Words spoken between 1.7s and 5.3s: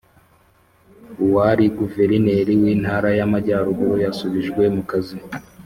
Guverineli w’intara y’amajyaruguru yasubijwe mu kazi